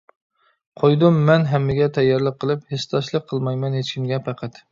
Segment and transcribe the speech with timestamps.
[0.83, 4.59] قويدۇم مەن ھەممىگە تەييارلىق قىلىپ، ھېسداشلىق قىلمايمەن ھېچكىمگە پەقەت.